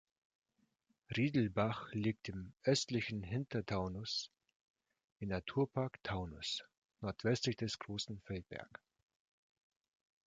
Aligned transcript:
Riedelbach 1.15 1.93
liegt 1.93 2.27
im 2.27 2.53
östlichen 2.63 3.21
Hintertaunus 3.21 4.31
im 5.19 5.29
Naturpark 5.29 6.01
Taunus, 6.03 6.63
nordwestlich 7.01 7.57
des 7.57 7.77
Großen 7.77 8.19
Feldberg. 8.21 8.81